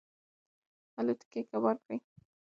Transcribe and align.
الوتکې 0.99 1.39
یې 1.41 1.47
کباړ 1.51 1.75
کړې. 1.83 1.97